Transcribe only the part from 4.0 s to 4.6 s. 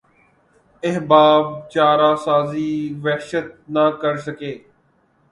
کرسکے